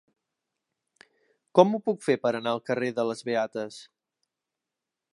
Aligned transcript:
Com 1.59 1.75
ho 1.75 1.81
puc 1.89 2.03
fer 2.07 2.17
per 2.25 2.33
anar 2.39 2.57
al 2.57 2.65
carrer 2.71 2.93
de 3.01 3.09
les 3.13 3.25
Beates? 3.31 3.81